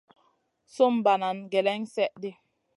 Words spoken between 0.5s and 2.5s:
Sùm banana gèlèn slèʼɗi.